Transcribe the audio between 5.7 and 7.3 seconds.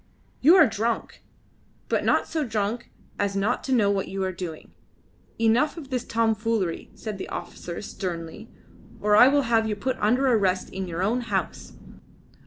of this tomfoolery," said the